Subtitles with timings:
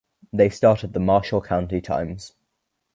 [0.33, 2.33] They started the "Marshall County Times".